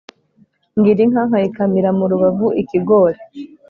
Ngira 0.77 0.99
inka 1.05 1.21
nkayikamira 1.27 1.89
mu 1.97 2.05
rubavu-Ikigori. 2.11 3.19